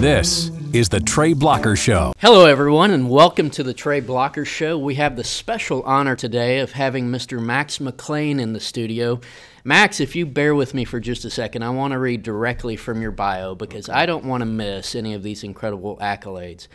[0.00, 2.12] This is the Trey Blocker Show.
[2.18, 4.78] Hello, everyone, and welcome to the Trey Blocker Show.
[4.78, 7.42] We have the special honor today of having Mr.
[7.42, 9.20] Max McLean in the studio.
[9.68, 12.74] Max, if you bear with me for just a second, I want to read directly
[12.74, 16.68] from your bio because I don't want to miss any of these incredible accolades.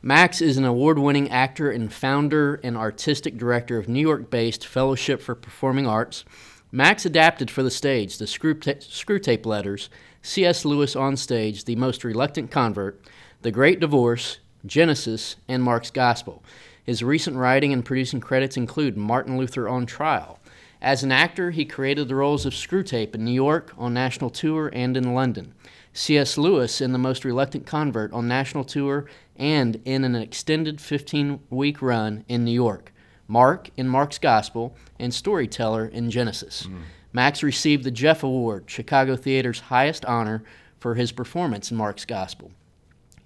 [0.00, 4.66] Max is an award winning actor and founder and artistic director of New York based
[4.66, 6.24] Fellowship for Performing Arts.
[6.72, 9.90] Max adapted for the stage the Screw, Screwtape Letters,
[10.22, 10.64] C.S.
[10.64, 12.98] Lewis on Stage, The Most Reluctant Convert,
[13.42, 16.42] The Great Divorce, Genesis, and Mark's Gospel.
[16.82, 20.38] His recent writing and producing credits include Martin Luther on Trial.
[20.80, 24.70] As an actor, he created the roles of Screwtape in New York, on national tour,
[24.72, 25.54] and in London.
[25.92, 26.38] C.S.
[26.38, 29.06] Lewis in The Most Reluctant Convert on national tour
[29.36, 32.92] and in an extended 15 week run in New York.
[33.28, 36.66] Mark in Mark's Gospel, and Storyteller in Genesis.
[36.66, 36.82] Mm.
[37.12, 40.42] Max received the Jeff Award, Chicago Theater's highest honor,
[40.78, 42.50] for his performance in Mark's Gospel.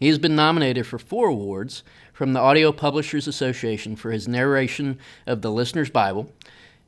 [0.00, 4.98] He has been nominated for four awards from the Audio Publishers Association for his narration
[5.26, 6.32] of the Listener's Bible.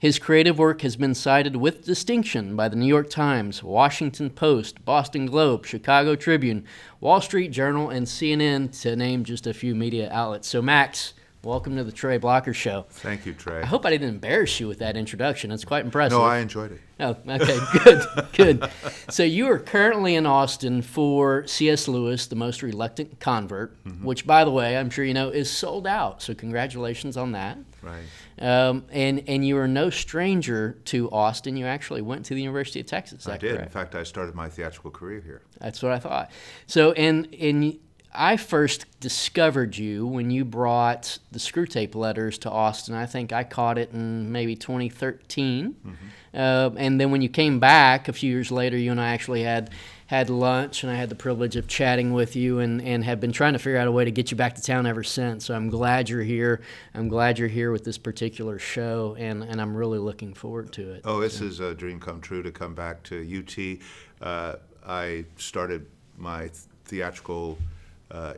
[0.04, 4.84] His creative work has been cited with distinction by the New York Times, Washington Post,
[4.84, 6.66] Boston Globe, Chicago Tribune,
[7.00, 10.46] Wall Street Journal, and CNN, to name just a few media outlets.
[10.46, 11.14] So, Max,
[11.44, 12.86] Welcome to the Trey Blocker Show.
[12.88, 13.60] Thank you, Trey.
[13.60, 15.52] I hope I didn't embarrass you with that introduction.
[15.52, 16.18] It's quite impressive.
[16.18, 16.80] No, I enjoyed it.
[16.98, 18.70] Oh, okay, good, good.
[19.10, 21.86] So you are currently in Austin for C.S.
[21.86, 24.06] Lewis, The Most Reluctant Convert, mm-hmm.
[24.06, 26.22] which, by the way, I'm sure you know is sold out.
[26.22, 27.58] So congratulations on that.
[27.82, 28.04] Right.
[28.38, 31.58] Um, and and you are no stranger to Austin.
[31.58, 33.28] You actually went to the University of Texas.
[33.28, 33.56] I did.
[33.56, 33.62] Correct?
[33.64, 35.42] In fact, I started my theatrical career here.
[35.60, 36.30] That's what I thought.
[36.66, 37.78] So and and
[38.14, 42.94] I first discovered you when you brought the Screwtape letters to Austin.
[42.94, 45.74] I think I caught it in maybe 2013.
[45.74, 45.94] Mm-hmm.
[46.32, 49.42] Uh, and then when you came back a few years later, you and I actually
[49.42, 49.70] had
[50.06, 53.32] had lunch, and I had the privilege of chatting with you, and, and have been
[53.32, 55.46] trying to figure out a way to get you back to town ever since.
[55.46, 56.60] So I'm glad you're here.
[56.94, 60.92] I'm glad you're here with this particular show, and, and I'm really looking forward to
[60.92, 61.02] it.
[61.04, 61.44] Oh, this so.
[61.44, 63.78] is a dream come true to come back to UT.
[64.20, 64.56] Uh,
[64.86, 65.86] I started
[66.18, 66.50] my
[66.84, 67.58] theatrical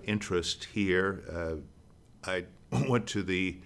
[0.05, 1.25] interest here.
[1.31, 2.45] Uh, I
[2.89, 3.59] went to the,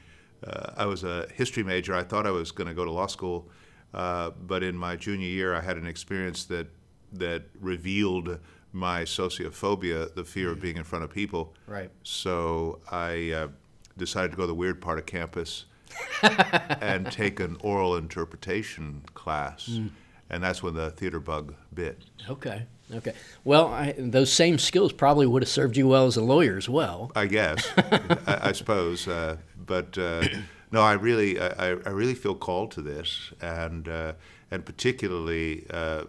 [0.46, 1.94] uh, I was a history major.
[1.94, 3.48] I thought I was going to go to law school,
[3.94, 6.68] uh, but in my junior year, I had an experience that
[7.12, 8.38] that revealed
[8.72, 11.54] my sociophobia, the fear of being in front of people.
[11.66, 11.90] Right.
[12.04, 13.48] So I uh,
[13.96, 15.64] decided to go to the weird part of campus
[16.22, 19.68] and take an oral interpretation class.
[19.70, 19.90] Mm.
[20.30, 22.04] And that's when the theater bug bit.
[22.28, 22.66] Okay.
[22.94, 23.12] Okay.
[23.44, 26.68] Well, I, those same skills probably would have served you well as a lawyer as
[26.68, 27.12] well.
[27.14, 29.06] I guess, I, I, suppose.
[29.06, 30.26] Uh, but uh,
[30.72, 34.14] no, I really, I, I, really feel called to this, and uh,
[34.50, 36.04] and particularly, uh, uh,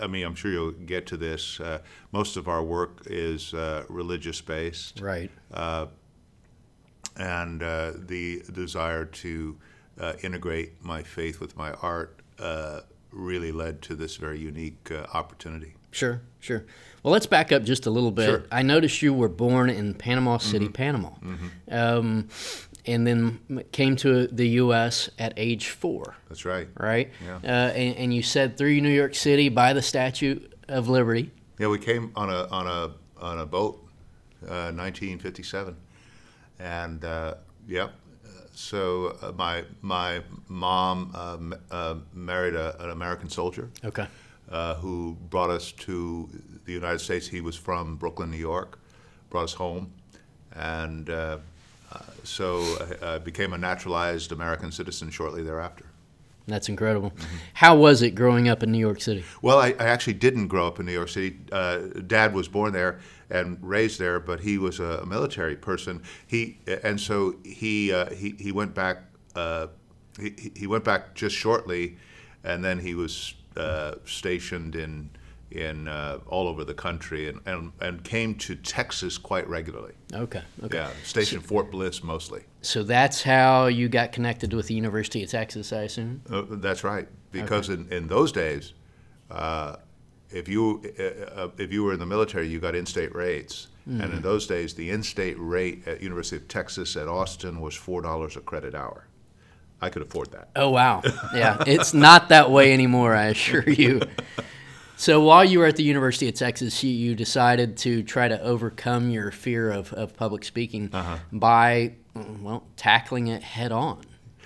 [0.00, 1.60] I mean, I'm sure you'll get to this.
[1.60, 1.78] Uh,
[2.10, 3.52] most of our work is
[3.88, 5.30] religious based, right?
[7.16, 9.56] and the desire to
[10.22, 12.18] integrate my faith with my art
[13.12, 15.74] really led to this very unique uh, opportunity.
[15.90, 16.64] Sure, sure.
[17.02, 18.26] Well, let's back up just a little bit.
[18.26, 18.44] Sure.
[18.50, 20.72] I noticed you were born in Panama City, mm-hmm.
[20.72, 21.48] Panama, mm-hmm.
[21.70, 22.28] Um,
[22.86, 25.10] and then came to the U.S.
[25.18, 26.16] at age four.
[26.28, 26.68] That's right.
[26.78, 27.10] Right.
[27.24, 27.36] Yeah.
[27.36, 31.30] Uh, and, and, you said through New York City by the Statue of Liberty.
[31.58, 33.74] Yeah, we came on a on a on a boat,
[34.44, 35.76] uh, 1957,
[36.58, 37.34] and uh,
[37.68, 37.92] yep,
[38.54, 43.70] so uh, my my mom uh, uh, married a, an American soldier.
[43.84, 44.06] Okay.
[44.50, 46.28] Uh, who brought us to
[46.66, 47.26] the United States?
[47.26, 48.78] He was from Brooklyn, New York.
[49.30, 49.90] Brought us home,
[50.54, 51.38] and uh,
[51.90, 52.62] uh, so
[53.02, 55.86] I became a naturalized American citizen shortly thereafter.
[56.46, 57.10] That's incredible.
[57.10, 57.36] Mm-hmm.
[57.54, 59.24] How was it growing up in New York City?
[59.42, 61.38] Well, I, I actually didn't grow up in New York City.
[61.52, 62.98] Uh, Dad was born there
[63.30, 66.02] and raised there, but he was a military person.
[66.26, 69.04] He and so he uh, he he went back.
[69.34, 69.68] Uh,
[70.18, 71.96] he, he went back just shortly,
[72.44, 75.10] and then he was uh, stationed in
[75.56, 79.94] in uh, all over the country and, and, and came to Texas quite regularly.
[80.12, 80.42] Okay.
[80.64, 80.78] Okay.
[80.78, 82.42] Yeah, stationed so, Fort Bliss mostly.
[82.62, 86.22] So that's how you got connected with the University of Texas, I assume.
[86.30, 87.80] Uh, that's right, because okay.
[87.80, 88.72] in, in those days,
[89.30, 89.76] uh,
[90.30, 93.68] if you uh, uh, if you were in the military, you got in-state rates.
[93.88, 94.00] Mm-hmm.
[94.00, 94.28] And in mm-hmm.
[94.28, 98.40] those days, the in-state rate at University of Texas at Austin was four dollars a
[98.40, 99.06] credit hour.
[99.80, 100.50] I could afford that.
[100.54, 101.02] Oh wow!
[101.34, 103.14] Yeah, it's not that way anymore.
[103.14, 104.00] I assure you.
[105.02, 108.40] So while you were at the University of Texas, you, you decided to try to
[108.40, 111.16] overcome your fear of, of public speaking Uh-huh.
[111.32, 114.02] by, well, tackling it head on,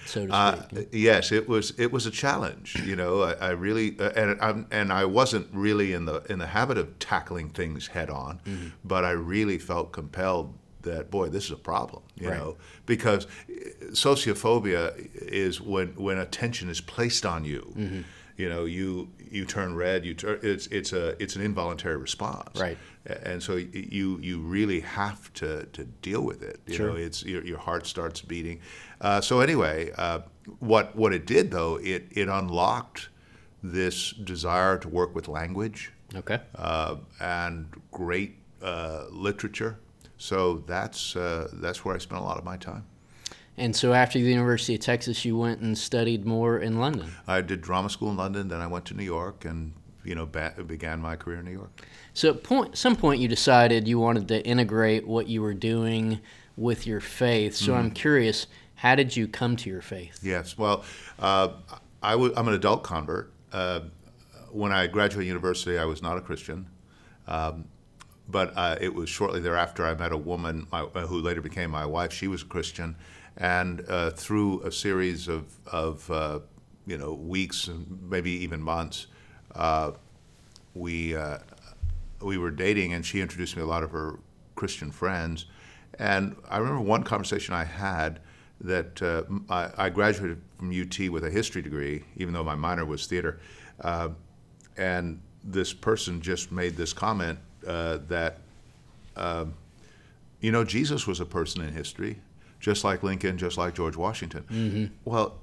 [0.06, 0.88] so to Uh, speak.
[0.92, 2.74] yes, it was it was a challenge.
[2.86, 6.38] You know, I, I really uh, and I'm, and I wasn't really in the in
[6.38, 8.68] the habit of tackling things head on, Mm-hmm.
[8.82, 12.02] but I really felt compelled that boy, this is a problem.
[12.18, 12.38] You Right.
[12.38, 12.56] know,
[12.86, 17.74] because uh, sociophobia is when when attention is placed on you.
[17.76, 18.00] Mm-hmm.
[18.36, 20.04] You know, you you turn red.
[20.04, 20.38] You turn.
[20.42, 22.60] It's it's a it's an involuntary response.
[22.60, 22.76] Right.
[23.22, 26.60] And so you you really have to, to deal with it.
[26.66, 26.88] You Sure.
[26.90, 28.60] know, it's your, your heart starts beating.
[29.00, 30.20] Uh, so anyway, uh,
[30.58, 33.08] what what it did though, it it unlocked
[33.62, 36.40] this desire to work with language Okay.
[36.56, 39.78] uh, and great uh, literature.
[40.18, 42.84] So that's uh, that's where I spent a lot of my time.
[43.58, 47.10] And so after the University of Texas, you went and studied more in London.
[47.26, 49.72] I did drama school in London, then I went to New York, and
[50.04, 51.86] you know began my career in New York.
[52.14, 56.20] So at point, some point you decided you wanted to integrate what you were doing
[56.56, 57.54] with your faith.
[57.54, 57.80] So Mm-hmm.
[57.80, 60.18] I'm curious, how did you come to your faith?
[60.22, 60.56] Yes.
[60.58, 60.84] Well,
[61.18, 61.48] uh,
[62.02, 63.32] I w- I'm an adult convert.
[63.52, 63.80] Uh,
[64.50, 66.66] when I graduated university, I was not a Christian.
[67.26, 67.64] Um,
[68.28, 71.70] but uh, it was shortly thereafter I met a woman my, uh, who later became
[71.70, 72.12] my wife.
[72.12, 72.96] She was a Christian,
[73.36, 76.40] and uh, through a series of, of uh,
[76.86, 79.06] you know weeks and maybe even months,
[79.54, 79.92] uh,
[80.74, 81.38] we uh,
[82.20, 84.18] we were dating, and she introduced me to a lot of her
[84.54, 85.46] Christian friends.
[85.98, 88.20] And I remember one conversation I had
[88.60, 92.84] that uh, I, I graduated from UT with a history degree, even though my minor
[92.84, 93.40] was theater.
[93.80, 94.10] Uh,
[94.76, 98.38] and this person just made this comment uh, that,
[99.16, 99.54] um,
[100.40, 102.20] you know, Jesus was a person in history,
[102.60, 104.92] just like Lincoln, just like George Washington.
[105.04, 105.38] Well,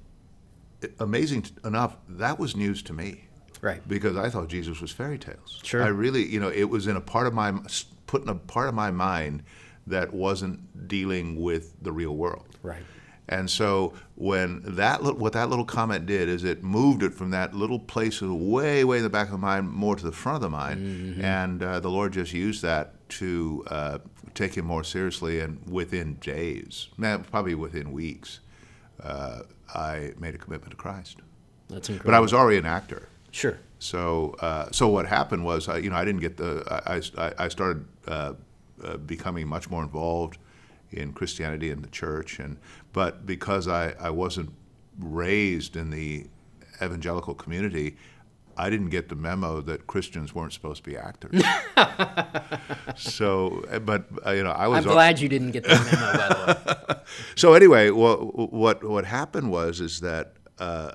[0.82, 3.26] it- amazing enough, that was news to me
[3.62, 3.86] Right.
[3.88, 5.60] because I thought Jesus was fairy tales.
[5.64, 5.84] Sure.
[5.84, 7.54] I really, you know, it was in a part of my
[8.08, 9.44] put in a part of my mind
[9.88, 12.46] that wasn't dealing with the real world.
[12.62, 12.84] Right.
[13.30, 17.54] And so when that what that little comment did is it moved it from that
[17.54, 20.36] little place of way way in the back of the mind more to the front
[20.36, 24.00] of the mind, and uh, the Lord just used that to uh,
[24.34, 25.40] take him more seriously.
[25.40, 28.42] And within days, man, probably within weeks,
[29.02, 29.44] uh,
[29.74, 31.18] I made a commitment to Christ.
[31.70, 32.12] That's incredible.
[32.12, 33.08] But I was already an actor.
[33.32, 33.58] Sure.
[33.80, 36.64] So, uh, so what happened was, I, you know, I didn't get the.
[36.86, 38.34] I, I, I started uh,
[38.84, 40.38] uh, becoming much more involved
[40.94, 42.58] in Christianity and the church, and
[42.92, 44.52] but because I, I wasn't
[45.00, 46.28] raised in the
[46.82, 47.98] evangelical community,
[48.58, 51.44] I didn't get the memo that Christians weren't supposed to be actors.
[52.96, 54.86] so, uh, but uh, you know, I was.
[54.86, 57.00] I'm glad you didn't get the memo, by the way.
[57.36, 60.92] So anyway, what what what happened was is that uh,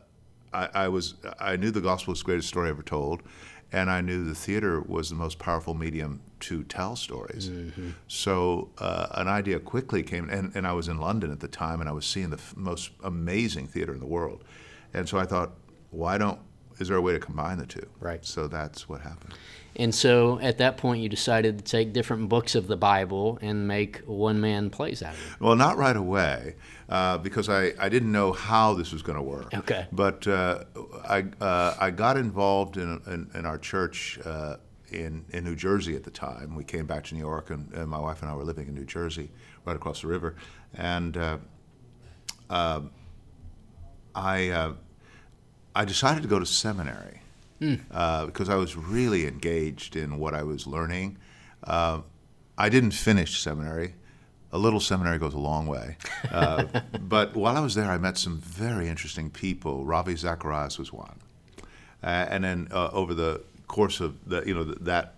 [0.53, 3.23] I, I was I knew the gospel was the greatest story ever told,
[3.73, 7.51] and I knew the theater was the most powerful medium to tell stories.
[8.07, 11.81] So uh, an idea quickly came, and, and I was in London at the time,
[11.81, 14.45] and I was seeing the f- most amazing theater in the world,
[14.95, 15.53] and so I thought,
[15.91, 16.39] why don't
[16.79, 17.87] is there a way to combine the two?
[17.99, 18.25] Right.
[18.25, 19.35] So that's what happened.
[19.79, 23.69] And so at that point, you decided to take different books of the Bible and
[23.69, 25.41] make one man plays out of it.
[25.41, 26.57] Well, not right away,
[26.89, 29.55] uh, because I, I didn't know how this was going to work.
[29.55, 29.87] Okay.
[29.93, 30.65] But uh,
[31.09, 34.57] I, uh, I got involved in, in, in our church uh,
[34.91, 36.57] in, in New Jersey at the time.
[36.57, 38.75] We came back to New York, and, and my wife and I were living in
[38.75, 39.31] New Jersey,
[39.65, 40.35] right across the river.
[40.75, 41.39] And uh,
[42.51, 42.81] uh,
[44.15, 44.73] I, uh,
[45.75, 47.21] I decided to go to seminary
[47.91, 51.19] uh, because I was really engaged in what I was learning.
[51.65, 52.01] Uh,
[52.57, 53.95] I didn't finish seminary.
[54.51, 55.97] A little seminary goes a long way.
[56.31, 56.65] Uh,
[57.01, 59.85] but while I was there, I met some very interesting people.
[59.85, 61.19] Ravi Zacharias was one.
[62.03, 65.15] Uh, and then uh, over the course of the, you know, that,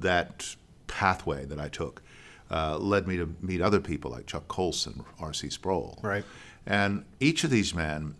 [0.00, 0.54] that
[0.86, 2.02] pathway that I took
[2.50, 5.50] uh, led me to meet other people like Chuck Colson, R.C.
[5.50, 5.98] Sproul.
[6.02, 6.24] Right.
[6.66, 8.14] And each of these men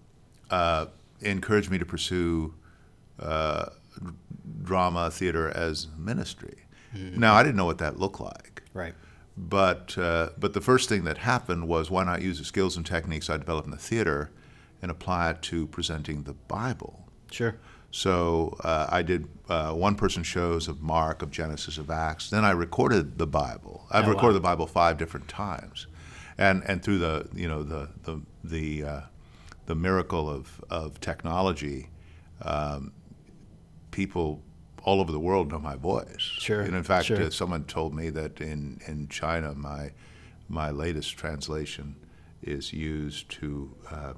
[0.50, 0.86] uh,
[1.20, 2.54] encouraged me to pursue
[3.24, 3.70] uh,
[4.62, 6.58] drama, theater as ministry.
[6.96, 8.62] Now, I didn't know what that looked like.
[8.72, 8.94] Right.
[9.36, 12.86] But, uh, but the first thing that happened was why not use the skills and
[12.86, 14.30] techniques I developed in the theater
[14.80, 17.08] and apply it to presenting the Bible?
[17.32, 17.56] Sure.
[17.90, 22.30] So uh, I did uh, one-person shows of Mark, of Genesis, of Acts.
[22.30, 23.86] Then I recorded the Bible.
[23.90, 24.14] I've Oh, wow.
[24.14, 25.86] recorded the Bible five different times,
[26.38, 29.00] and and through the you know the the the uh,
[29.66, 31.88] the miracle of of technology,
[32.42, 32.92] um,
[33.94, 34.42] people
[34.82, 36.20] all over the world know my voice.
[36.20, 37.22] Sure, And in fact, sure.
[37.22, 39.92] uh, someone told me that in in China, my
[40.48, 41.94] my latest translation
[42.42, 44.16] is used to um,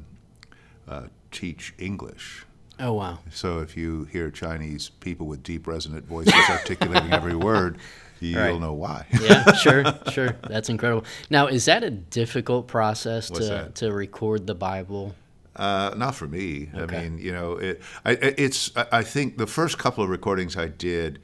[0.88, 2.44] uh, teach English
[2.78, 3.18] Oh wow!
[3.30, 7.78] So if you hear Chinese people with deep resonant voices articulating every word,
[8.20, 8.60] you'll Right.
[8.60, 9.06] know why.
[9.22, 10.36] yeah, sure, sure.
[10.52, 11.04] That's incredible.
[11.30, 13.74] Now, is that a difficult process What's to that?
[13.76, 15.14] to record the Bible?
[15.56, 16.68] Uh, not for me.
[16.74, 16.96] Okay.
[16.96, 18.70] I mean, you know, it, I, it's.
[18.76, 21.20] I think the first couple of recordings I did,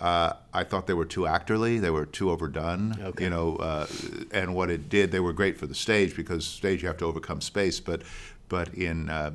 [0.00, 1.80] uh, I thought they were too actorly.
[1.80, 2.96] They were too overdone.
[3.00, 3.24] Okay.
[3.24, 3.86] You know, uh,
[4.32, 7.04] and what it did, they were great for the stage because stage you have to
[7.04, 7.78] overcome space.
[7.78, 8.02] But,
[8.48, 9.34] but in uh,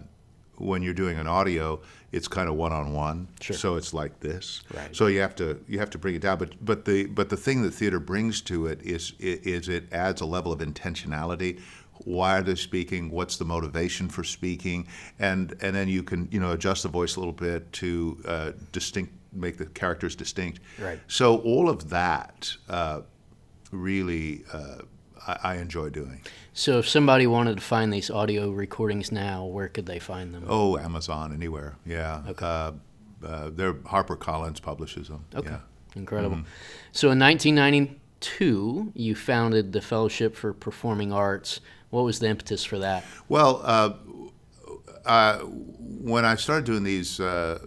[0.57, 1.79] when you're doing an audio,
[2.11, 3.29] it's kind of one on one.
[3.39, 3.55] Sure.
[3.55, 4.61] So it's like this.
[4.73, 4.95] Right.
[4.95, 6.37] So you have to you have to bring it down.
[6.37, 10.21] But but the but the thing that theater brings to it is is it adds
[10.21, 11.59] a level of intentionality.
[12.05, 13.09] Why are they speaking?
[13.09, 14.87] What's the motivation for speaking?
[15.19, 18.51] And and then you can you know adjust the voice a little bit to uh,
[18.71, 20.59] distinct make the characters distinct.
[20.79, 20.99] Right.
[21.07, 23.01] So all of that uh,
[23.71, 24.81] really uh,
[25.27, 26.21] I, I enjoy doing.
[26.53, 30.45] So, if somebody wanted to find these audio recordings now, where could they find them?
[30.47, 31.77] Oh, Amazon anywhere.
[31.85, 32.23] Yeah.
[32.27, 32.45] Okay.
[32.45, 32.71] Uh,
[33.25, 35.25] uh, they're Harper Collins publishes them.
[35.33, 35.51] Okay.
[35.51, 35.59] Yeah.
[35.95, 36.37] Incredible.
[36.37, 36.47] Mm-hmm.
[36.91, 41.61] So in 1992, you founded the Fellowship for Performing Arts.
[41.91, 43.05] What was the impetus for that?
[43.29, 43.93] Well, uh,
[45.05, 47.59] uh, when I started doing these uh,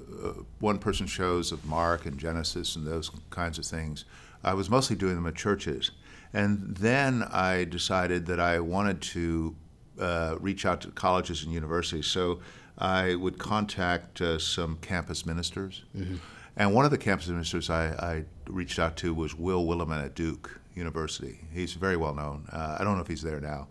[0.59, 4.05] one person shows of Mark and Genesis and those kinds of things,
[4.43, 5.93] I was mostly doing them at churches.
[6.33, 9.55] And then I decided that I wanted to
[10.01, 12.07] uh, reach out to colleges and universities.
[12.07, 12.41] So
[12.79, 15.85] I would contact uh, some campus ministers.
[16.57, 20.15] And one of the campus ministers I, I reached out to was Will Willimon at
[20.15, 21.41] Duke University.
[21.53, 22.47] He's very well known.
[22.53, 23.69] Uh, I don't know if he's there now.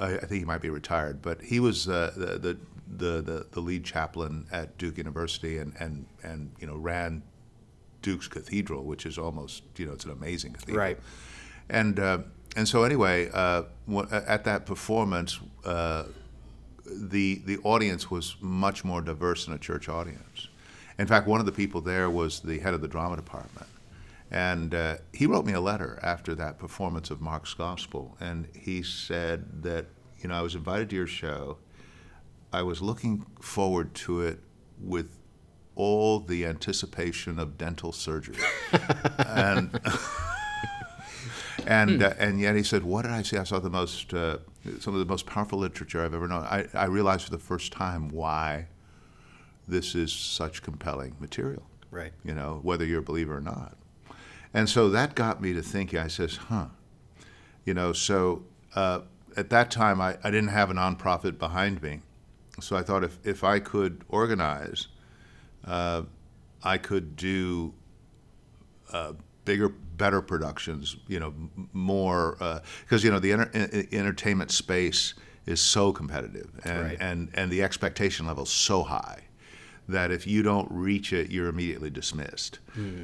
[0.00, 2.58] I, I think he might be retired, but he was uh, the, the,
[2.96, 7.22] the, the, the lead chaplain at Duke University and, and, and you know ran
[8.02, 10.78] Duke's Cathedral, which is almost you know it's an amazing cathedral.
[10.78, 10.98] Right.
[11.68, 12.18] And uh,
[12.56, 13.64] and so anyway, uh,
[14.10, 16.04] at that performance, uh,
[16.84, 20.48] the the audience was much more diverse than a church audience.
[20.98, 23.66] In fact, one of the people there was the head of the drama department,
[24.30, 28.82] and uh, he wrote me a letter after that performance of Mark's Gospel, and he
[28.82, 29.86] said that
[30.20, 31.58] you know I was invited to your show.
[32.52, 34.40] I was looking forward to it
[34.78, 35.18] with
[35.74, 38.36] all the anticipation of dental surgery,
[39.18, 39.80] and
[41.66, 43.36] and uh, and yet he said, "What did I see?
[43.36, 44.38] I saw the most uh,
[44.78, 46.44] some of the most powerful literature I've ever known.
[46.44, 48.68] I, I realized for the first time why
[49.66, 51.62] this is such compelling material.
[51.90, 52.12] Right.
[52.24, 53.76] You know, whether you're a believer or not.
[54.52, 55.98] And so that got me to thinking.
[55.98, 56.66] I says, "Huh."
[57.64, 58.42] You know, so
[58.74, 59.00] uh,
[59.36, 62.00] at that time I, I didn't have a nonprofit behind me,
[62.60, 64.88] so I thought if if I could organize,
[65.64, 66.02] uh,
[66.64, 67.74] I could do
[68.92, 69.12] uh,
[69.44, 70.96] bigger, better productions.
[71.06, 72.36] You know, m- more
[72.80, 75.14] because you know the enter- entertainment space
[75.46, 76.98] is so competitive, and Right.
[77.00, 79.22] and and the expectation level is so high
[79.90, 82.58] that if you don't reach it, you're immediately dismissed.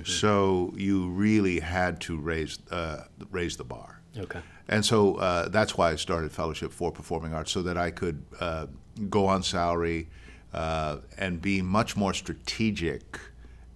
[0.05, 4.00] So you really had to raise uh, raise the bar.
[4.19, 4.40] Okay.
[4.69, 8.25] And so uh, that's why I started Fellowship for Performing Arts, so that I could
[8.40, 8.66] uh,
[9.09, 10.09] go on salary
[10.52, 13.21] uh, and be much more strategic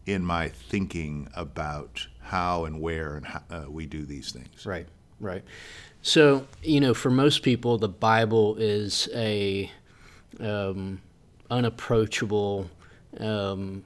[0.06, 4.66] in my thinking about how and where and how, uh, we do these things.
[4.66, 4.86] Right.
[5.20, 5.44] Right.
[6.02, 9.70] So you know, for most people, the Bible is a
[10.40, 11.00] um,
[11.50, 12.70] unapproachable
[13.18, 13.84] um,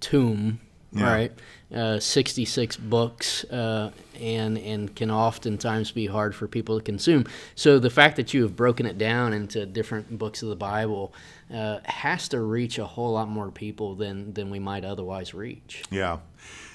[0.00, 0.60] tomb.
[0.94, 1.10] Yeah.
[1.10, 1.32] Right.
[1.74, 7.24] Uh, 66 books uh, and and can oftentimes be hard for people to consume.
[7.54, 11.14] So the fact that you have broken it down into different books of the Bible
[11.50, 15.82] uh, has to reach a whole lot more people than than we might otherwise reach.
[15.90, 16.18] Yeah,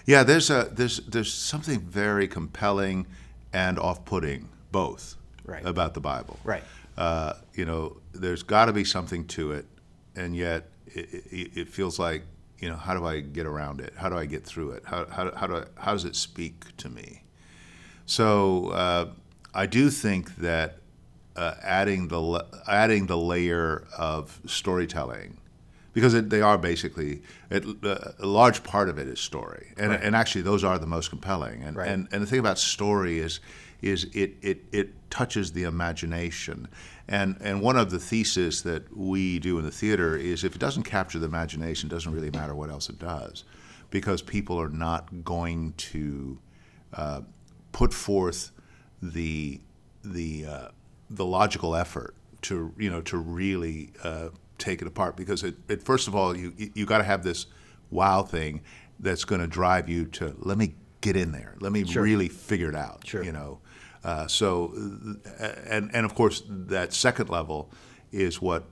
[0.08, 0.24] yeah.
[0.24, 3.06] There's a there's there's something very compelling
[3.54, 5.16] and off-putting both
[5.46, 5.64] Right.
[5.64, 6.40] about the Bible.
[6.44, 6.64] Right.
[6.98, 9.66] Uh, you know, there's got to be something to it,
[10.16, 12.24] and yet it, it, it feels like
[12.60, 13.94] you know how do I get around it?
[13.96, 14.84] How do I get through it?
[14.86, 17.24] How how how, do I, how does it speak to me?
[18.06, 19.10] So uh,
[19.54, 20.78] I do think that
[21.36, 25.38] uh, adding the adding the layer of storytelling
[25.94, 29.90] because it, they are basically it, uh, a large part of it is story, and,
[29.92, 30.00] Right.
[30.04, 31.64] and actually those are the most compelling.
[31.64, 31.90] And, Right.
[31.90, 33.40] and and the thing about story is
[33.82, 36.68] is it, it it touches the imagination,
[37.08, 40.60] and and one of the theses that we do in the theater is if it
[40.60, 43.44] doesn't capture the imagination, it doesn't really matter what else it does,
[43.90, 46.40] because people are not going to
[46.94, 47.22] uh,
[47.72, 48.52] put forth
[49.02, 49.62] the
[50.04, 50.68] the uh,
[51.10, 55.82] the logical effort to you know to really uh, take it apart because it, it
[55.84, 57.46] first of all you you got to have this
[57.90, 58.62] wow thing
[59.00, 62.04] that's going to drive you to let me get in there let me Sure.
[62.04, 63.24] really figure it out Sure.
[63.24, 63.60] you know
[64.04, 64.74] uh, so
[65.40, 67.70] uh, and and of course that second level
[68.12, 68.64] is what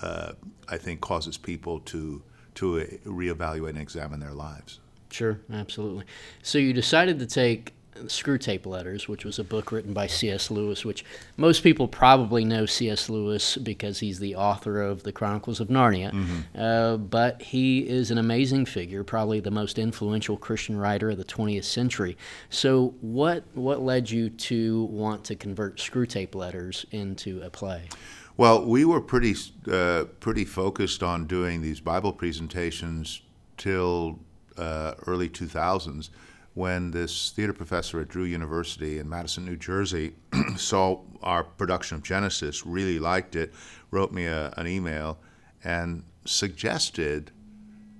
[0.00, 0.32] uh,
[0.68, 2.22] I think causes people to
[2.54, 4.80] to reevaluate and examine their lives.
[5.10, 6.04] Sure, absolutely.
[6.42, 10.50] So you decided to take Screwtape Letters, which was a book written by C.S.
[10.50, 11.04] Lewis, which
[11.36, 13.08] most people probably know C.S.
[13.08, 16.12] Lewis because he's the author of the Chronicles of Narnia.
[16.12, 16.60] Mm-hmm.
[16.60, 21.24] Uh, but he is an amazing figure, probably the most influential Christian writer of the
[21.24, 22.16] 20th century.
[22.50, 27.88] So, what what led you to want to convert Screwtape Letters into a play?
[28.36, 29.34] Well, we were pretty
[29.70, 33.22] uh, pretty focused on doing these Bible presentations
[33.56, 34.18] till
[34.56, 36.10] uh, early 2000s
[36.56, 40.14] when this theater professor at Drew University in Madison, New Jersey,
[40.56, 43.52] saw our production of Genesis, really liked it,
[43.90, 45.18] wrote me a, an email,
[45.62, 47.30] and suggested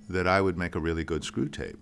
[0.09, 1.77] that I would make a really good Screwtape.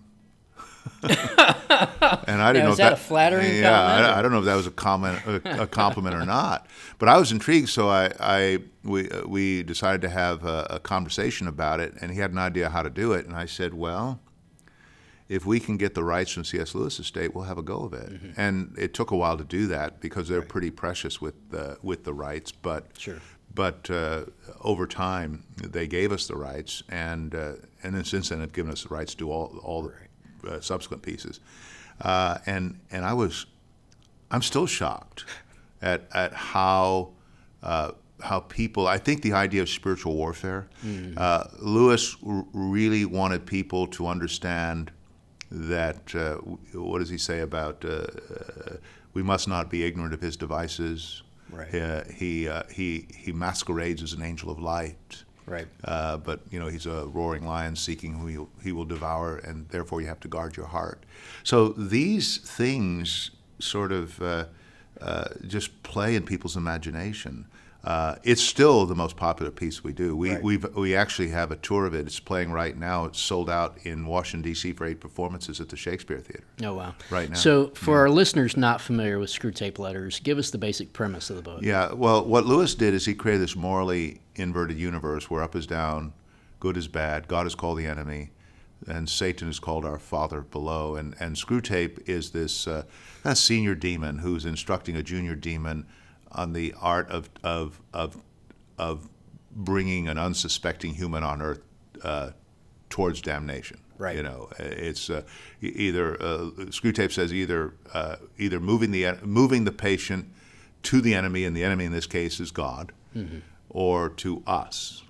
[1.02, 3.80] and I didn't now, know if that, that a flattering yeah.
[3.80, 6.66] I, I, don't know if that was a comment, a, a compliment or not.
[6.98, 10.78] But I was intrigued, so I, I we uh, we decided to have a, a
[10.78, 13.72] conversation about it, and he had an idea how to do it, and I said,
[13.72, 14.20] well
[15.28, 16.74] if we can get the rights from C.S.
[16.74, 18.12] Lewis estate, we'll have a go of it.
[18.12, 18.40] Mm-hmm.
[18.40, 20.48] And it took a while to do that because they're right.
[20.48, 22.52] pretty precious with the with the rights.
[22.52, 23.20] But sure.
[23.54, 24.26] But uh,
[24.60, 27.52] over time, they gave us the rights, and uh,
[27.82, 30.60] and then since then, have given us the rights to do all all the uh,
[30.60, 31.40] subsequent pieces.
[32.00, 33.46] Uh, and and I was,
[34.30, 35.24] I'm still shocked
[35.82, 37.12] at at how
[37.62, 38.86] uh, how people.
[38.86, 40.68] I think the idea of spiritual warfare.
[40.84, 41.14] Mm-hmm.
[41.16, 44.92] Uh, Lewis r- really wanted people to understand
[45.50, 46.36] that uh,
[46.78, 48.76] what does he say about uh, uh,
[49.14, 51.22] we must not be ignorant of his devices.
[51.50, 51.74] Right.
[51.74, 55.24] Uh, he uh, he he masquerades as an angel of light.
[55.46, 55.68] Right.
[55.84, 59.68] Uh, but you know he's a roaring lion seeking who he, he will devour, and
[59.68, 61.04] therefore you have to guard your heart.
[61.44, 64.48] So these things sort of
[65.46, 67.46] just play in people's imagination.
[67.86, 70.16] Uh, it's still the most popular piece we do.
[70.16, 70.42] We right.
[70.42, 72.04] we we actually have a tour of it.
[72.04, 73.04] It's playing right now.
[73.04, 74.72] It's sold out in Washington D.C.
[74.72, 76.42] for eight performances at the Shakespeare Theater.
[76.64, 76.96] Oh wow!
[77.10, 77.36] Right now.
[77.36, 78.00] So for yeah.
[78.00, 81.62] our listeners not familiar with Screwtape Letters, give us the basic premise of the book.
[81.62, 81.92] Yeah.
[81.92, 86.12] Well, what Lewis did is he created this morally inverted universe where up is down,
[86.58, 88.30] good is bad, God is called the enemy,
[88.88, 90.96] and Satan is called our father below.
[90.96, 92.82] And and Screwtape is this uh,
[93.22, 95.86] kind of senior demon who's instructing a junior demon
[96.32, 98.18] on the art of of of
[98.78, 99.08] of
[99.56, 101.60] bringing an unsuspecting human on earth
[102.02, 102.30] uh,
[102.90, 103.78] towards damnation.
[103.98, 104.16] Right.
[104.16, 105.22] You know, it's uh,
[105.62, 110.30] either uh, Screwtape says either uh, either moving the moving the patient
[110.82, 113.38] to the enemy, and the enemy in this case is God, mm-hmm.
[113.70, 115.02] or to us,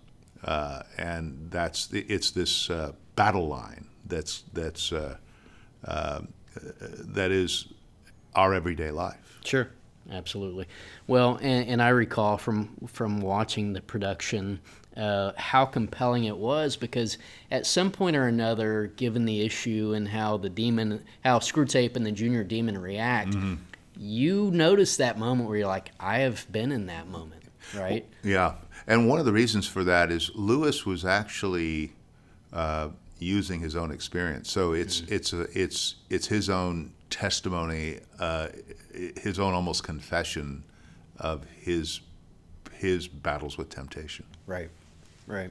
[0.45, 5.17] uh, and that's it's this uh, battle line that's that's uh,
[6.55, 7.67] that is
[8.37, 9.41] our everyday life.
[9.45, 9.69] Sure
[10.11, 10.67] absolutely.
[11.07, 14.61] Well, and, and I recall from from watching the production
[14.97, 17.19] uh, how compelling it was because
[17.51, 22.07] at some point or another, given the issue and how the demon, how Screwtape and
[22.07, 23.57] the Junior Demon react, mm-hmm.
[23.97, 27.43] you notice that moment where you're like, I have been in that moment,
[27.77, 28.07] right?
[28.23, 28.55] Yeah,
[28.87, 31.93] and one of the reasons for that is Lewis was actually.
[32.53, 34.51] Uh, using his own experience.
[34.51, 35.15] So it's mm-hmm.
[35.15, 38.49] it's a, it's it's his own testimony, uh,
[39.17, 40.65] his own almost confession
[41.19, 42.01] of his
[42.73, 44.27] his battles with temptation.
[44.47, 44.69] Right,
[45.27, 45.51] right.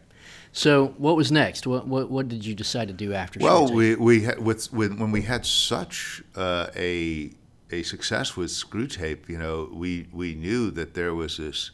[0.52, 1.68] So what was next?
[1.68, 3.40] What what, what did you decide to do after?
[3.40, 7.32] Well, we we had, with, with when we had such uh, a
[7.72, 11.72] a success with Screwtape, you know, we we knew that there was this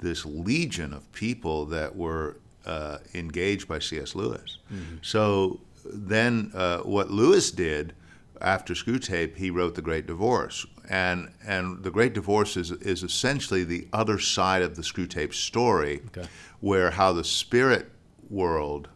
[0.00, 4.14] this legion of people that were uh, engaged by C.S.
[4.14, 4.58] Lewis.
[4.72, 4.96] Mm-hmm.
[5.02, 7.94] So then, uh, what Lewis did
[8.40, 13.64] after Screwtape, he wrote The Great Divorce, and and The Great Divorce is is essentially
[13.64, 16.28] the other side of the Screwtape story, okay.
[16.60, 17.90] where how the spirit
[18.30, 18.88] world,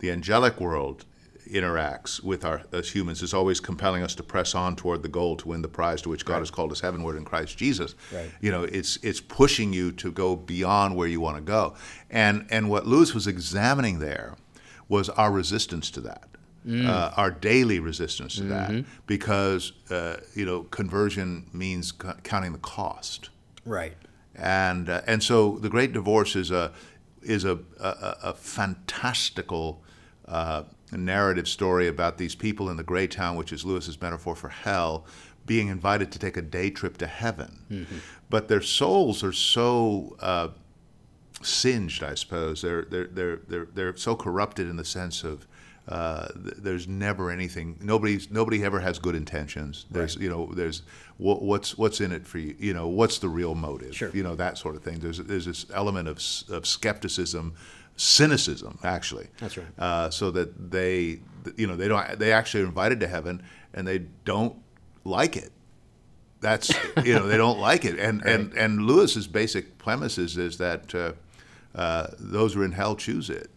[0.00, 1.04] the angelic world,
[1.52, 5.36] interacts with our as humans is always compelling us to press on toward the goal
[5.36, 6.40] to win the prize to which God right.
[6.40, 7.94] has called us heavenward in Christ Jesus.
[8.12, 8.30] Right.
[8.40, 11.74] You know, it's it's pushing you to go beyond where you want to go.
[12.10, 14.36] And and what Lewis was examining there
[14.88, 16.28] was our resistance to that.
[16.66, 16.86] Mm.
[16.86, 18.74] Uh, our daily resistance to mm-hmm.
[18.76, 23.30] that because uh, you know conversion means c- counting the cost
[23.64, 23.96] right
[24.34, 26.72] and uh, and so the great divorce is a
[27.22, 29.82] is a a, a fantastical
[30.28, 30.64] uh,
[30.96, 35.04] narrative story about these people in the gray town, which is Lewis's metaphor for hell,
[35.46, 37.60] being invited to take a day trip to heaven.
[37.70, 37.98] Mm-hmm.
[38.28, 40.48] But their souls are so uh,
[41.42, 42.62] singed, I suppose.
[42.62, 45.46] They're, they're, they're, they're, they're so corrupted in the sense of
[45.88, 47.76] uh, th- there's never anything.
[47.80, 49.86] Nobody's nobody ever has good intentions.
[49.90, 50.82] There's you know there's
[51.16, 52.54] what, what's what's in it for you.
[52.58, 53.96] You know what's the real motive.
[53.96, 54.10] Sure.
[54.12, 55.00] You know that sort of thing.
[55.00, 56.18] There's there's this element of
[56.54, 57.54] of skepticism,
[58.00, 59.28] cynicism actually.
[59.38, 59.66] That's right.
[59.78, 61.20] Uh, so that they
[61.56, 63.42] you know they don't they actually are invited to heaven
[63.74, 64.56] and they don't
[65.04, 65.52] like it.
[66.40, 66.70] That's
[67.04, 67.98] you know they don't like it.
[67.98, 71.12] And and and Lewis's basic premise is is that uh,
[71.74, 73.50] uh, those who are in hell choose it.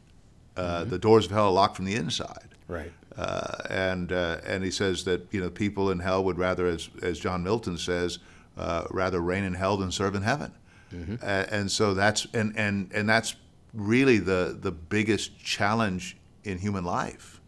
[0.57, 2.49] Uh, The doors of hell are locked from the inside.
[2.67, 2.91] Right.
[3.17, 6.89] Uh, and uh, and he says that you know people in hell would rather, as
[7.01, 8.19] as John Milton says,
[8.57, 10.51] uh, rather reign in hell than serve in heaven.
[10.93, 11.15] Mm-hmm.
[11.23, 13.35] And so that's and, and and that's
[13.73, 17.41] really the the biggest challenge in human life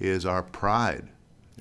[0.00, 1.08] is our pride,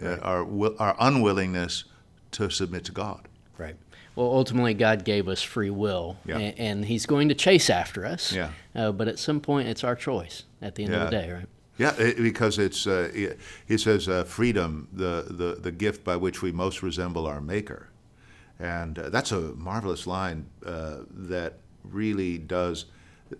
[0.03, 0.45] uh, our
[0.79, 1.85] our unwillingness
[2.31, 3.27] to submit to God.
[3.57, 3.75] Right.
[4.15, 6.37] Well, ultimately, God gave us free will, Yeah.
[6.39, 8.31] a- and, He's going to chase after us.
[8.33, 8.49] Yeah.
[8.75, 11.45] Uh, but at some point, it's our choice at the end of the day, right?
[11.77, 13.29] Yeah, it, because it's uh, he-
[13.67, 17.89] he says uh, freedom, the, the the gift by which we most resemble our Maker,
[18.59, 22.85] and uh, that's a marvelous line uh, that really does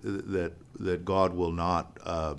[0.02, 2.36] that that God will not, uh,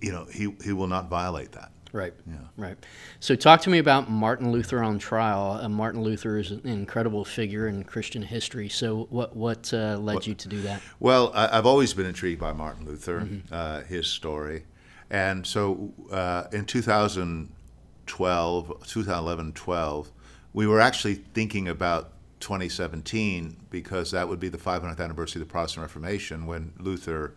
[0.00, 1.70] you know, he he will not violate that.
[1.92, 2.14] Right.
[2.26, 2.36] Yeah.
[2.56, 2.78] Right.
[3.20, 5.60] So, talk to me about Martin Luther on trial.
[5.62, 8.70] Uh, Martin Luther is an incredible figure in Christian history.
[8.70, 10.80] So, what what uh, led you to do that?
[11.00, 14.64] Well, I, I've always been intrigued by Martin Luther, uh, his story.
[15.12, 20.12] And so uh, in 2012, 2011 12,
[20.54, 22.12] we were actually thinking about
[22.42, 27.34] 2017 because that would be the 500th anniversary of the Protestant Reformation when Luther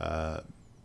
[0.00, 0.40] uh,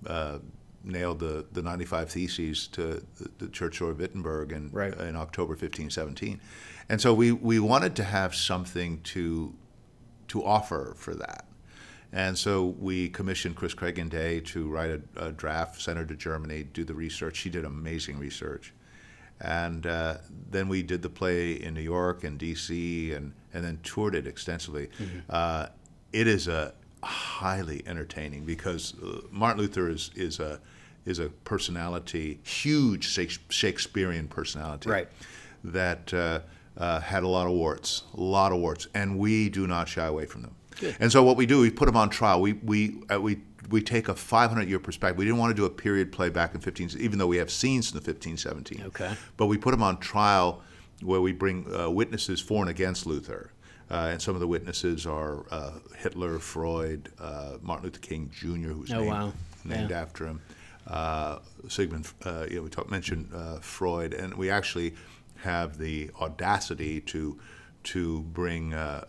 [0.06, 0.40] uh,
[0.84, 4.94] nailed the, the 95 Theses to the, the Church of Wittenberg in, Right.
[4.94, 6.42] in October 1517.
[6.90, 9.54] And so we, we wanted to have something to
[10.30, 11.46] to offer for that.
[12.12, 16.64] And so we commissioned Chris Cragin-Day to write a, a draft, sent her to Germany,
[16.64, 17.36] do the research.
[17.36, 18.74] She did amazing research.
[19.42, 20.18] And uh,
[20.52, 23.14] then we did the play in New York and D.C.
[23.14, 24.90] and, and then toured it extensively.
[25.30, 25.68] Uh,
[26.12, 26.74] it is a
[27.04, 30.60] highly entertaining because uh, Martin Luther is, is a
[31.06, 35.08] is a personality, huge Shakes- Shakespearean personality Right.
[35.64, 36.42] that uh,
[36.78, 40.06] uh, had a lot of warts, a lot of warts, and we do not shy
[40.06, 40.56] away from them.
[41.00, 42.42] And so what we do, we put them on trial.
[42.42, 43.40] We we uh, we
[43.70, 45.18] we take a 500 year perspective.
[45.18, 47.52] We didn't want to do a period play back in 15, even though we have
[47.52, 48.84] scenes in the 1517.
[48.88, 49.14] Okay.
[49.38, 50.62] But we put them on trial
[51.02, 53.52] where we bring uh, witnesses for and against Luther.
[53.92, 58.70] Uh, and some of the witnesses are uh, Hitler, Freud, uh, Martin Luther King Jr.,
[58.70, 59.34] who's Oh, named, wow.
[59.64, 60.02] named Yeah.
[60.02, 60.42] after him.
[60.88, 64.96] Uh, Sigmund, uh, you know, we talked, mentioned uh, Freud, and we actually
[65.44, 67.40] have the audacity to
[67.84, 69.06] to bring uh,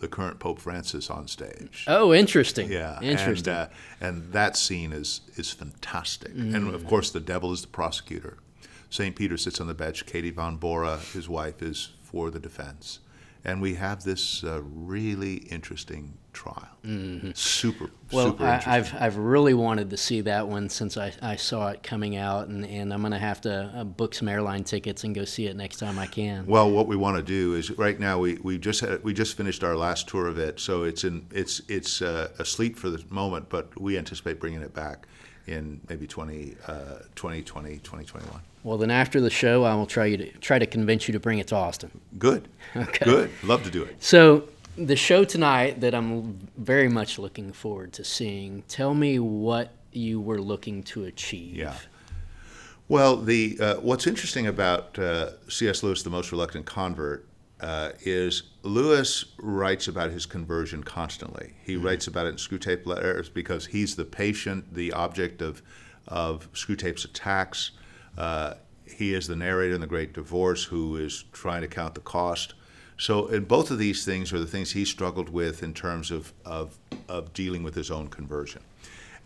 [0.00, 1.84] the current Pope Francis on stage.
[1.88, 2.70] Oh, interesting.
[2.70, 3.52] Yeah, Interesting.
[3.52, 6.32] And, uh, and that scene is is fantastic.
[6.34, 8.38] And of course, the devil is the prosecutor.
[8.90, 9.14] St.
[9.14, 10.06] Peter sits on the bench.
[10.06, 13.00] Katie von Bora, his wife, is for the defense.
[13.44, 16.68] And we have this uh, really interesting trial.
[17.34, 18.16] Super, Mm-hmm.
[18.16, 21.68] well, super I, I've, I've really wanted to see that one since I, I saw
[21.70, 25.14] it coming out, and, and I'm gonna have to uh, book some airline tickets and
[25.14, 26.46] go see it next time I can.
[26.46, 29.36] Well, what we want to do is right now we, we just had, we just
[29.36, 33.02] finished our last tour of it, so it's in it's it's uh, asleep for the
[33.10, 35.06] moment, but we anticipate bringing it back
[35.46, 36.72] in maybe 20, uh,
[37.16, 38.40] 2020, 2021.
[38.64, 41.20] Well, then after the show, I will try you to try to convince you to
[41.20, 42.00] bring it to Austin.
[42.18, 43.04] Good, Okay.
[43.04, 44.02] good, love to do it.
[44.02, 48.62] So the show tonight that I'm very much looking forward to seeing.
[48.68, 51.56] Tell me what you were looking to achieve.
[51.56, 51.74] Yeah.
[52.88, 55.82] Well, the uh, what's interesting about uh, C.S.
[55.82, 57.26] Lewis, the most reluctant convert,
[57.60, 61.54] uh, is Lewis writes about his conversion constantly.
[61.64, 65.62] He writes about it in Screwtape letters because he's the patient, the object of
[66.06, 67.72] of Screwtape's attacks.
[68.18, 68.54] Uh,
[68.84, 72.54] he is the narrator in the Great Divorce who is trying to count the cost.
[72.96, 76.32] So, and both of these things are the things he struggled with in terms of,
[76.44, 76.76] of,
[77.08, 78.60] of dealing with his own conversion.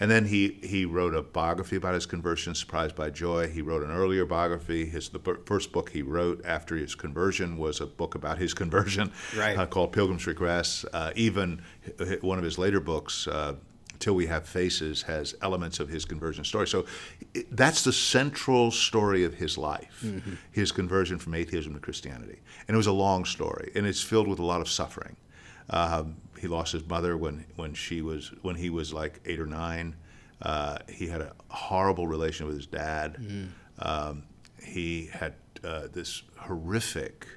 [0.00, 3.48] And then he, he wrote a biography about his conversion, Surprised by Joy.
[3.48, 4.85] He wrote an earlier biography.
[4.85, 8.52] His the b- first book he wrote after his conversion was a book about his
[8.52, 9.57] conversion, Right.
[9.57, 10.85] uh, called Pilgrim's Regress.
[10.92, 11.62] Uh, even
[12.00, 13.55] h- one of his later books, uh,
[14.02, 16.66] Till We Have Faces, has elements of his conversion story.
[16.66, 16.86] So
[17.52, 20.04] that's the central story of his life,
[20.50, 22.40] his conversion from atheism to Christianity.
[22.66, 25.16] And it was a long story, and it's filled with a lot of suffering.
[25.70, 29.46] Um, he lost his mother when, when she was when he was like eight or
[29.46, 29.94] nine.
[30.42, 33.16] Uh, he had a horrible relation with his dad.
[33.78, 34.24] Um,
[34.60, 37.28] he had uh, this horrific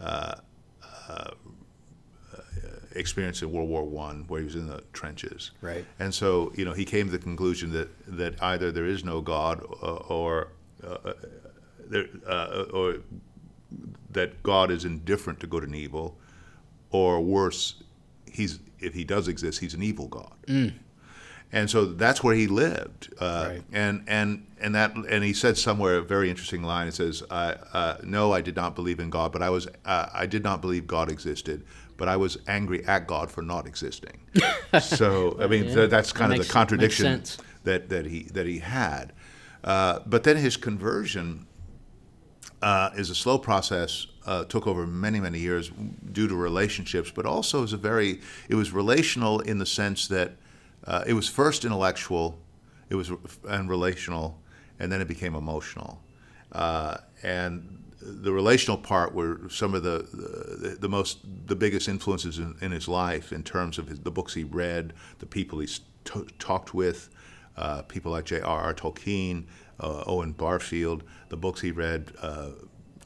[0.00, 0.36] uh,
[1.08, 1.30] uh,
[2.94, 5.50] experience in World War One, where he was in the trenches.
[5.60, 5.84] Right.
[5.98, 9.20] And so, you know, he came to the conclusion that that either there is no
[9.20, 10.48] God, uh, or
[10.86, 11.12] uh,
[11.86, 12.96] there, uh, or
[14.10, 16.16] that God is indifferent to good and evil,
[16.90, 17.74] or worse,
[18.30, 20.32] he's if he does exist, he's an evil God.
[21.50, 23.12] And so that's where he lived.
[23.18, 23.62] Uh, Right.
[23.72, 26.86] And and and that and he said somewhere a very interesting line.
[26.88, 30.08] It says, I, uh, "No, I did not believe in God, but I was uh,
[30.12, 31.64] I did not believe God existed,
[31.98, 34.18] but I was angry at God for not existing."
[34.80, 37.22] so I mean, Yeah, th- that's that kind of makes- the contradiction
[37.64, 39.12] that that he that he had.
[39.62, 41.46] Uh, but then his conversion
[42.62, 44.06] uh, is a slow process.
[44.26, 45.70] Uh, took over many many years
[46.12, 50.32] due to relationships, but also is a very it was relational in the sense that
[50.86, 52.38] uh, it was first intellectual,
[52.90, 53.10] it was
[53.48, 54.38] and relational,
[54.78, 56.02] and then it became emotional.
[56.52, 62.38] Uh, and the relational part were some of the, the the most the biggest influences
[62.38, 65.66] in, in his life in terms of his, the books he read, the people he
[66.04, 67.10] t- talked with,
[67.56, 68.72] uh, people like J.R.R.
[68.74, 69.44] Tolkien,
[69.80, 72.50] uh, Owen Barfield, the books he read, uh,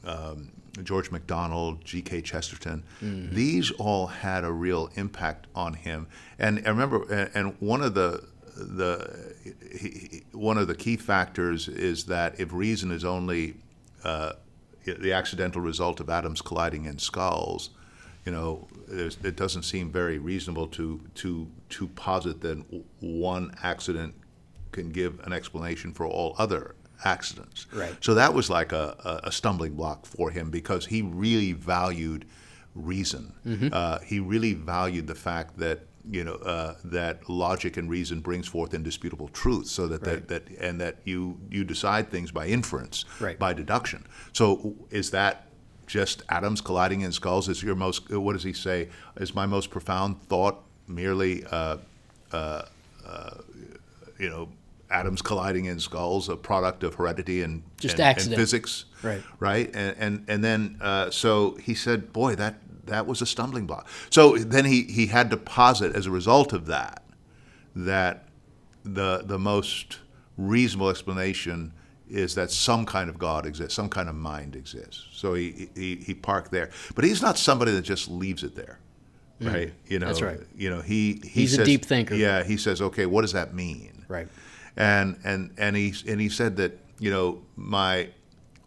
[0.05, 0.51] um,
[0.83, 2.21] George MacDonald, G.K.
[2.21, 2.83] Chesterton.
[3.31, 6.07] These all had a real impact on him.
[6.39, 9.33] And I remember, and, and one of the the
[9.79, 13.55] he, he- one of the key factors is that if reason is only
[14.03, 14.33] uh,
[14.85, 17.69] the accidental result of atoms colliding in skulls,
[18.25, 22.63] you know, it doesn't seem very reasonable to to to posit that
[22.99, 24.15] one accident
[24.71, 27.67] can give an explanation for all other accidents.
[27.73, 27.95] Right.
[28.01, 32.25] So that was like a, a, a stumbling block for him because he really valued
[32.75, 33.33] reason.
[33.73, 38.47] Uh, he really valued the fact that you know uh, that logic and reason brings
[38.47, 40.27] forth indisputable truth, so that, Right.
[40.27, 43.39] that that and that you you decide things by inference, Right.
[43.39, 44.05] by deduction.
[44.33, 45.47] So is that
[45.87, 47.47] just atoms colliding in skulls?
[47.49, 48.89] Is your most what does he say?
[49.17, 51.77] Is my most profound thought merely uh,
[54.19, 54.49] you know,
[54.89, 59.21] atoms colliding in skulls, a product of heredity and Just and, and physics, Right.
[59.39, 63.65] Right, and and and then uh, so he said, "Boy, that that was a stumbling
[63.65, 67.03] block." So then he he had to posit as a result of that
[67.75, 68.27] that
[68.83, 69.99] the the most
[70.37, 71.73] reasonable explanation
[72.09, 75.07] is that some kind of God exists, some kind of mind exists.
[75.13, 78.79] So he he, he parked there, but he's not somebody that just leaves it there,
[79.41, 79.73] right?
[79.87, 80.09] You know, Mm.
[80.09, 80.39] That's right.
[80.55, 82.15] You know, he, he He's a deep thinker.
[82.15, 84.05] Yeah, he says, okay, what does that mean?
[84.07, 84.27] Right.
[84.75, 88.09] And and and he and he said that you know my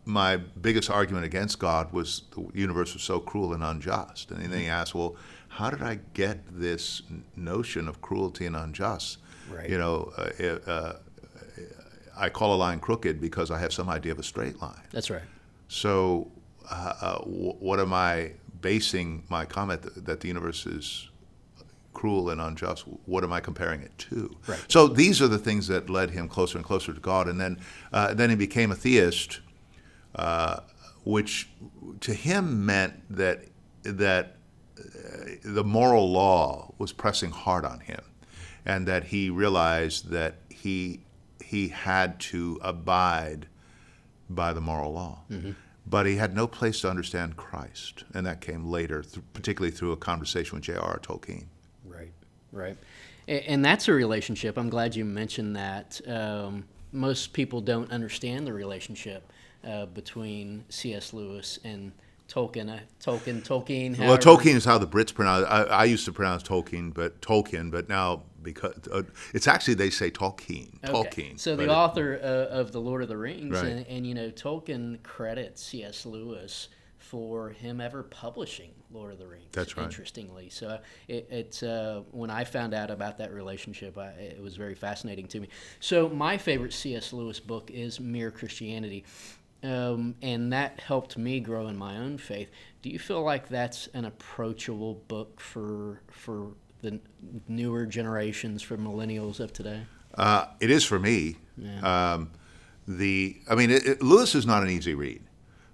[0.06, 4.30] my biggest argument against God was the universe was so cruel and unjust.
[4.30, 5.16] And then he asked, well,
[5.48, 7.02] how did I get this
[7.34, 9.18] notion of cruelty and unjust?
[9.50, 9.68] Right.
[9.68, 10.96] You know, uh, uh,
[12.16, 14.80] I call a line crooked because I have some idea of a straight line.
[14.92, 15.22] That's right.
[15.68, 16.30] So,
[16.70, 21.08] uh, uh, what am I basing my comment that, that the universe is
[21.94, 22.84] cruel and unjust?
[23.06, 24.36] What am I comparing it to?
[24.46, 24.64] Right.
[24.68, 27.58] So these are the things that led him closer and closer to God, and then
[27.92, 29.40] uh, then he became a theist,
[30.16, 30.60] uh,
[31.04, 31.48] which
[32.00, 33.44] to him meant that
[33.82, 34.36] that
[34.78, 34.82] uh,
[35.44, 38.02] the moral law was pressing hard on him,
[38.64, 41.00] and that he realized that he
[41.44, 43.46] he had to abide
[44.28, 45.20] by the moral law.
[45.88, 49.92] But he had no place to understand Christ, and that came later, th- particularly through
[49.92, 50.98] a conversation with J.R.R.
[50.98, 51.44] Tolkien.
[51.84, 52.10] Right,
[52.50, 52.76] right.
[53.28, 54.58] A- And that's a relationship.
[54.58, 56.00] I'm glad you mentioned that.
[56.08, 59.30] Um, most people don't understand the relationship
[59.64, 61.12] uh, between C.S.
[61.12, 61.92] Lewis and
[62.28, 62.68] Tolkien.
[62.68, 63.98] Uh, Tolkien, Tolkien.
[63.98, 65.46] Well, Tolkien is how the Brits pronounce.
[65.46, 69.02] I, I used to pronounce Tolkien, but Tolkien, but now because uh,
[69.34, 70.92] it's actually they say Tolkien, Okay.
[70.92, 71.38] Tolkien.
[71.38, 73.66] So the author uh, of the Lord of the Rings, Right.
[73.66, 76.06] and, and you know Tolkien credits C.S.
[76.06, 79.46] Lewis for him ever publishing Lord of the Rings.
[79.52, 79.84] That's right.
[79.84, 84.56] Interestingly, so it, it's uh, when I found out about that relationship, I, it was
[84.56, 85.48] very fascinating to me.
[85.80, 87.12] So my favorite C.S.
[87.12, 89.04] Lewis book is Mere Christianity.
[89.66, 92.50] Um, and that helped me grow in my own faith.
[92.82, 96.52] Do you feel like that's an approachable book for for
[96.82, 97.00] the
[97.48, 99.82] newer generations, for millennials of today?
[100.14, 101.36] Uh, it is for me.
[101.82, 102.30] Um,
[102.86, 105.22] the I mean, it, it, Lewis is not an easy read.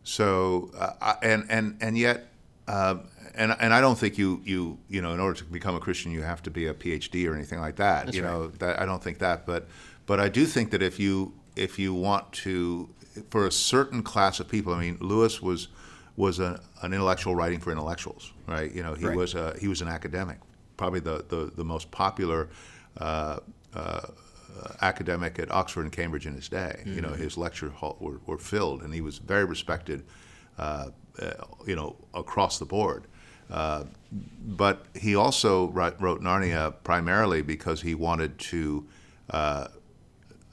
[0.05, 2.29] So uh, I- and and and yet,
[2.69, 5.81] um, and and I don't think you you you know in order to become a
[5.81, 8.07] Christian you have to be a PhD or anything like that.
[8.07, 8.33] That's you right.
[8.33, 9.69] know that I don't think that, but
[10.07, 12.89] but I do think that if you if you want to
[13.31, 15.69] for a certain class of people, I mean, Lewis was
[16.17, 18.71] was a, an intellectual writing for intellectuals, right?
[18.73, 19.17] You know, he Right.
[19.17, 20.39] was a, he was an academic,
[20.77, 22.49] probably the the, the most popular.
[22.99, 23.39] Uh,
[23.75, 24.01] uh,
[24.83, 26.83] academic at Oxford and Cambridge in his day.
[26.85, 30.05] You know, his lecture hall were, were filled, and he was very respected,
[30.59, 31.31] uh, uh,
[31.67, 33.07] you know, across the board.
[33.51, 33.85] Uh,
[34.47, 38.87] but he also wrote, wrote Narnia primarily because he wanted to
[39.31, 39.69] uh,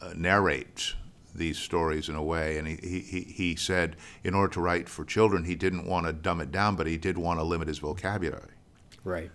[0.01, 0.93] uh, narrate
[1.33, 2.57] these stories in a way.
[2.57, 6.13] And he, he, he said in order to write for children, he didn't want to
[6.13, 8.53] dumb it down, but he did want to limit his vocabulary.
[9.03, 9.31] Right.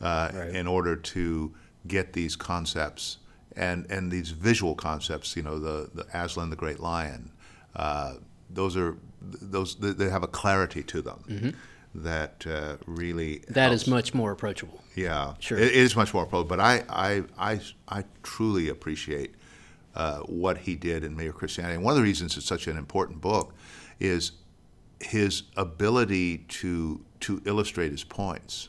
[0.00, 0.54] Uh, right.
[0.54, 1.54] In order to
[1.86, 3.18] get these concepts
[3.56, 7.32] and, and these visual concepts, you know, the, the Aslan the Great Lion,
[7.74, 8.14] uh,
[8.50, 11.24] those are those they have a clarity to them.
[11.28, 11.50] Mm-hmm
[11.94, 14.82] that uh, really that is much more approachable.
[14.94, 16.48] Yeah, sure, it, it is much more approachable.
[16.48, 19.34] But I, I, I, I truly appreciate
[19.98, 21.74] uh, what he did in Mere Christianity.
[21.74, 23.52] And one of the reasons it's such an important book
[24.00, 24.32] is
[25.00, 28.68] his ability to to illustrate his points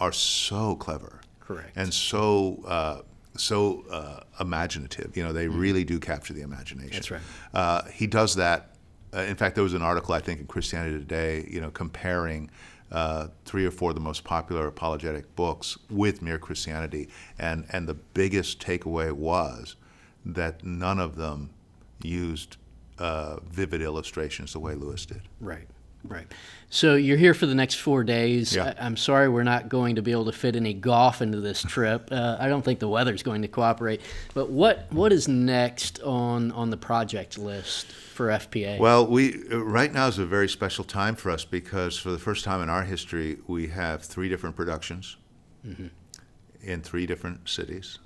[0.00, 2.62] are so clever, correct, and so.
[2.66, 3.02] Uh,
[3.36, 5.32] so uh, imaginative, you know.
[5.32, 5.58] They mm-hmm.
[5.58, 6.94] really do capture the imagination.
[6.94, 7.20] That's right.
[7.54, 8.70] Uh, he does that
[9.14, 12.50] uh, in fact, there was an article I think in Christianity Today, you know, comparing
[12.92, 17.88] uh, three or four of the most popular apologetic books with Mere Christianity, and and
[17.88, 19.76] the biggest takeaway was
[20.24, 21.50] that none of them
[22.02, 22.56] used
[22.98, 25.22] uh, vivid illustrations the way Lewis did.
[25.40, 25.66] Right.
[26.02, 26.26] Right.
[26.70, 28.54] So you're here for the next four days.
[28.54, 28.72] Yeah.
[28.78, 31.62] I, am sorry we're not going to be able to fit any golf into this
[31.62, 32.08] trip.
[32.20, 34.00] Uh, I don't think the weather's going to cooperate.
[34.34, 38.78] But what what is next on on the project list for FPA?
[38.78, 42.44] Well, we right now is a very special time for us because for the first
[42.44, 45.16] time in our history, we have three different productions
[45.66, 45.86] mm-hmm.
[46.62, 48.00] in three different cities.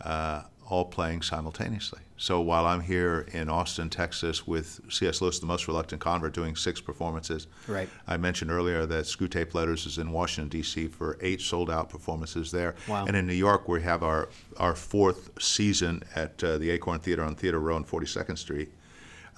[0.00, 2.00] Uh, all playing simultaneously.
[2.16, 5.20] So while I'm here in Austin, Texas, with C.S.
[5.20, 7.88] Lewis, the most reluctant convert, doing six performances, right.
[8.06, 10.86] I mentioned earlier that Screwtape Letters is in Washington D.C.
[10.88, 13.04] for eight sold-out performances there, wow.
[13.06, 17.24] and in New York we have our our fourth season at uh, the Acorn Theater
[17.24, 18.70] on Theater Row on 42nd Street.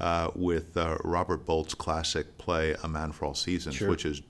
[0.01, 3.89] Uh, with uh, Robert Bolt's classic play *A Man for All Seasons*, sure.
[3.89, 4.23] which is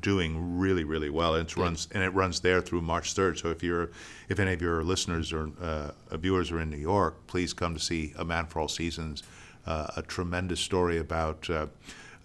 [0.00, 3.48] doing really really well and it runs and it runs there through March 3rd so
[3.48, 3.90] if you're
[4.28, 7.80] if any of your listeners or uh, viewers are in New York please come to
[7.80, 9.22] see A Man for All Seasons
[9.66, 11.66] uh, a tremendous story about uh,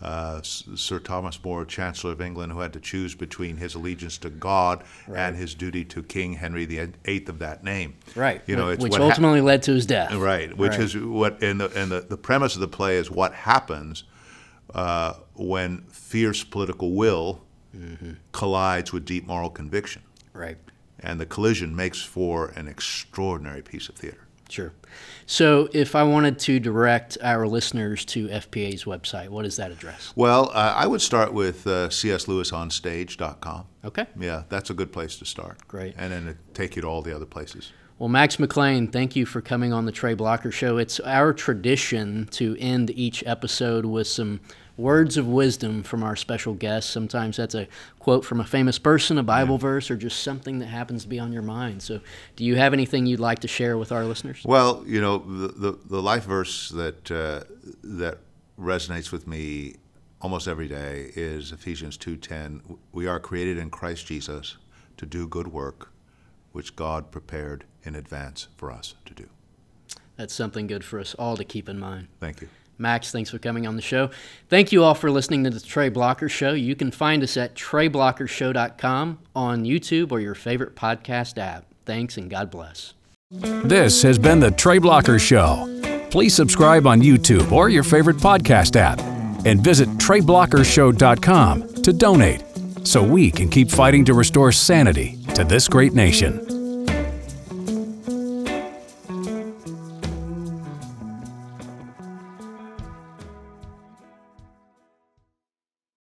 [0.01, 4.29] uh Sir Thomas More, Chancellor of England, who had to choose between his allegiance to
[4.29, 5.19] God right.
[5.19, 7.95] and his duty to King Henry VIII of that name.
[8.15, 8.41] Right.
[8.45, 10.13] You know, which ultimately ha- led to his death.
[10.13, 10.55] Right.
[10.55, 10.81] Which right.
[10.81, 14.03] is what, and the and the, the premise of the play is what happens
[14.73, 17.41] uh, when fierce political will
[17.75, 18.13] mm-hmm.
[18.31, 20.01] collides with deep moral conviction.
[20.33, 20.57] Right.
[20.99, 24.27] And the collision makes for an extraordinary piece of theater.
[24.49, 24.73] Sure.
[25.25, 30.13] So, if I wanted to direct our listeners to FPA's website, what is that address?
[30.15, 33.65] Well, uh, I would start with uh, cslewisonstage.com.
[33.83, 34.05] Okay.
[34.17, 35.67] Yeah, that's a good place to start.
[35.67, 35.95] Great.
[35.97, 37.73] And then take you to all the other places.
[37.99, 40.77] Well, Max McLean, thank you for coming on the Trey Blocker Show.
[40.77, 44.39] It's our tradition to end each episode with some
[44.77, 46.91] words of wisdom from our special guests.
[46.91, 49.61] Sometimes that's a quote from a famous person, a Bible yeah.
[49.61, 51.81] verse, or just something that happens to be on your mind.
[51.81, 51.99] So,
[52.35, 54.43] do you have anything you'd like to share with our listeners?
[54.45, 57.45] Well, you know, the, the, the life verse that, uh,
[57.83, 58.19] that
[58.59, 59.77] resonates with me
[60.21, 62.77] almost every day is Ephesians 2:10.
[62.91, 64.57] We are created in Christ Jesus
[64.97, 65.91] to do good work,
[66.57, 69.29] which God prepared in advance for us to do.
[70.15, 72.07] That's something good for us all to keep in mind.
[72.19, 72.49] Thank you.
[72.79, 74.09] Max, thanks for coming on the show.
[74.49, 76.53] Thank you all for listening to the Trey Blocker Show.
[76.53, 81.65] You can find us at treyblockershow.com on YouTube or your favorite podcast app.
[81.85, 82.95] Thanks and God bless.
[83.29, 86.07] This has been the Trey Blocker Show.
[86.09, 88.99] Please subscribe on YouTube or your favorite podcast app
[89.45, 92.43] and visit treyblockershow.com to donate
[92.83, 96.56] so we can keep fighting to restore sanity to this great nation.